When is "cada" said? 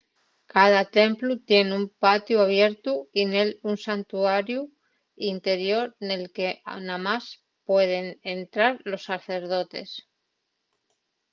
0.53-0.79